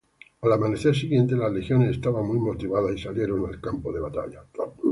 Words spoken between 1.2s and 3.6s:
las legiones estaban muy motivadas y salieron